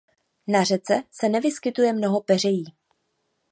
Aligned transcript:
Na 0.47 0.63
řece 0.63 1.03
se 1.11 1.39
vyskytuje 1.39 1.93
mnoho 1.93 2.21
peřejí. 2.21 2.65